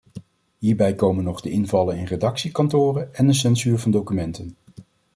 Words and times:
Hierbij 0.59 0.95
komen 0.95 1.23
nog 1.23 1.41
de 1.41 1.49
invallen 1.49 1.97
in 1.97 2.05
redactiekantoren 2.05 3.13
en 3.15 3.27
de 3.27 3.33
censuur 3.33 3.79
van 3.79 3.91
documenten. 3.91 4.55